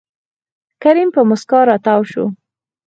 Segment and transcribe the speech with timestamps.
[0.83, 2.25] کريم په موسکا راتاو شو.